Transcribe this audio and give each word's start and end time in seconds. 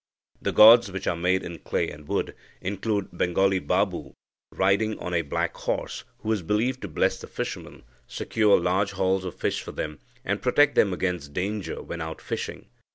The 0.41 0.51
gods, 0.51 0.91
which 0.91 1.05
are 1.05 1.15
made 1.15 1.43
in 1.43 1.59
clay 1.59 1.87
and 1.87 2.07
wood, 2.07 2.33
include 2.59 3.15
Bengali 3.15 3.59
Babu 3.59 4.13
riding 4.51 4.97
on 4.97 5.13
a 5.13 5.21
black 5.21 5.53
horse, 5.55 6.05
who 6.21 6.31
is 6.31 6.41
believed 6.41 6.81
to 6.81 6.87
bless 6.87 7.21
the 7.21 7.27
fishermen, 7.27 7.83
secure 8.07 8.59
large 8.59 8.93
hauls 8.93 9.25
of 9.25 9.35
fish 9.35 9.61
for 9.61 9.73
them, 9.73 9.99
and 10.25 10.41
protect 10.41 10.73
them 10.73 10.91
against 10.91 11.33
danger 11.33 11.83
when 11.83 12.01
out 12.01 12.19
fishing. 12.19 12.65